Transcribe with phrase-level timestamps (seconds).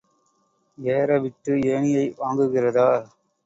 [0.77, 2.89] ஏற விட்டு ஏணியை வாங்குகிறதா!